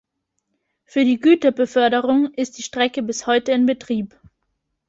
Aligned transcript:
Für 0.83 1.05
die 1.05 1.19
Güterbeförderung 1.19 2.33
ist 2.33 2.57
die 2.57 2.63
Strecke 2.63 3.03
bis 3.03 3.27
heute 3.27 3.51
in 3.51 3.67
Betrieb. 3.67 4.19